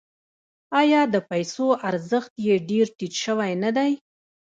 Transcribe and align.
آیا 0.81 1.01
د 1.13 1.15
پیسو 1.29 1.67
ارزښت 1.89 2.33
یې 2.47 2.55
ډیر 2.69 2.85
ټیټ 2.97 3.13
شوی 3.25 3.51
نه 3.63 3.69
دی؟ 3.77 3.91